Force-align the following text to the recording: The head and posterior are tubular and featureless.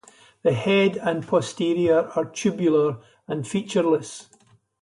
The 0.41 0.53
head 0.53 0.97
and 0.97 1.27
posterior 1.27 2.09
are 2.15 2.25
tubular 2.25 2.97
and 3.27 3.47
featureless. 3.47 4.29